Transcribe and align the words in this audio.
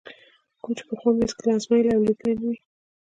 کوم 0.61 0.71
چې 0.77 0.83
پخوا 0.87 1.11
مې 1.17 1.23
هېڅکله 1.25 1.49
ازمایلی 1.57 1.91
او 1.95 2.05
لیدلی 2.07 2.33
نه 2.39 2.43
وي. 2.49 2.57